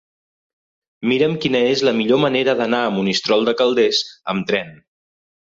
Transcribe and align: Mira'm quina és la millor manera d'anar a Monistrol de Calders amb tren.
Mira'm 1.11 1.35
quina 1.43 1.61
és 1.75 1.83
la 1.89 1.93
millor 1.99 2.21
manera 2.25 2.57
d'anar 2.63 2.81
a 2.87 2.97
Monistrol 2.97 3.47
de 3.51 3.57
Calders 3.63 4.03
amb 4.35 4.53
tren. 4.53 4.77